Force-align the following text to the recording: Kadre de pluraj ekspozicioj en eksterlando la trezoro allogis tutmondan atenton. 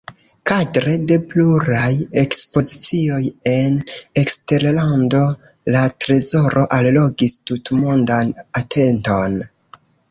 Kadre 0.51 0.93
de 1.09 1.17
pluraj 1.33 1.91
ekspozicioj 2.21 3.21
en 3.53 3.77
eksterlando 4.23 5.23
la 5.77 5.87
trezoro 6.07 6.67
allogis 6.81 7.41
tutmondan 7.53 8.35
atenton. 8.65 9.43